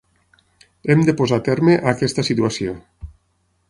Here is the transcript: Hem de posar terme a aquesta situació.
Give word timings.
Hem 0.93 1.03
de 1.09 1.15
posar 1.21 1.39
terme 1.51 1.77
a 1.83 1.95
aquesta 1.97 2.29
situació. 2.33 2.79